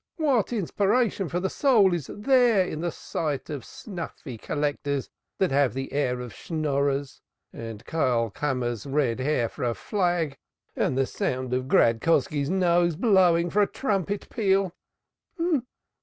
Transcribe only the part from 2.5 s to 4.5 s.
in the sight of snuffy